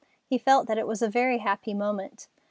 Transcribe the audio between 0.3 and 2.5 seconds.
felt that it was a very happy moment.